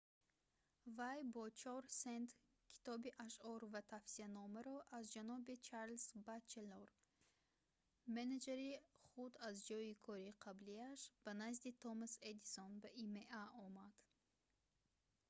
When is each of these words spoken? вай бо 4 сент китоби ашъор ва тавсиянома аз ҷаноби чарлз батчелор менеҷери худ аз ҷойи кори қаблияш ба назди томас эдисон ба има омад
вай 0.97 1.19
бо 1.33 1.43
4 1.61 1.89
сент 2.03 2.29
китоби 2.73 3.09
ашъор 3.25 3.61
ва 3.73 3.81
тавсиянома 3.93 4.61
аз 4.97 5.03
ҷаноби 5.15 5.53
чарлз 5.67 6.05
батчелор 6.27 6.89
менеҷери 8.15 8.71
худ 9.09 9.31
аз 9.47 9.55
ҷойи 9.69 9.93
кори 10.05 10.29
қаблияш 10.43 10.99
ба 11.23 11.31
назди 11.43 11.69
томас 11.83 12.13
эдисон 12.31 12.71
ба 12.81 12.89
има 13.05 13.43
омад 13.65 13.95